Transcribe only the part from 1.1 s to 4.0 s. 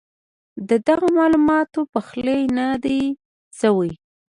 معلوماتو پخلی نۀ دی شوی